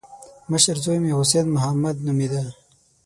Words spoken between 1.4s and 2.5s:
محمد نومېده.